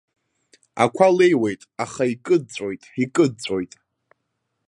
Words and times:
Ақәа 0.83 1.07
леиуеит, 1.17 1.61
аха 1.83 2.03
икыдҵәоит, 2.13 2.83
икыдҵәоит. 3.03 3.73